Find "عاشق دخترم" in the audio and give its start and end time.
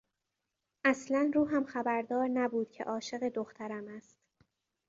2.83-3.87